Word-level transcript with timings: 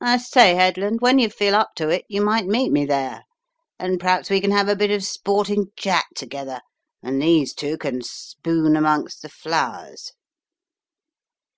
I 0.00 0.16
say, 0.16 0.54
Headland, 0.54 1.02
when 1.02 1.18
you 1.18 1.28
feel 1.28 1.54
up 1.54 1.72
to 1.76 1.90
it, 1.90 2.06
you 2.08 2.22
might 2.22 2.46
meet 2.46 2.72
me 2.72 2.86
there, 2.86 3.24
and 3.78 4.00
perhaps 4.00 4.30
we 4.30 4.40
can 4.40 4.52
have 4.52 4.70
a 4.70 4.74
bit 4.74 4.90
of 4.90 5.04
sporting 5.04 5.66
chat 5.76 6.06
together 6.14 6.62
and 7.02 7.20
these 7.20 7.52
two 7.52 7.76
can 7.76 8.00
spoon 8.00 8.74
amongst 8.74 9.20
the 9.20 9.28
flowers." 9.28 10.12